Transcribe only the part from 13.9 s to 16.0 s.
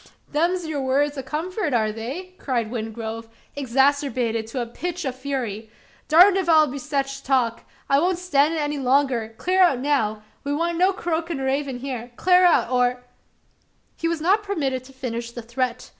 He was not permitted to finish the threat.